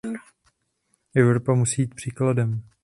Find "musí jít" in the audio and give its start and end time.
1.53-1.95